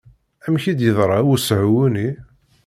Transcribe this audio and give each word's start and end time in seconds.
Amek 0.45 0.63
i 0.71 0.73
d-yeḍra 0.77 1.19
usehwu-nni? 1.33 2.09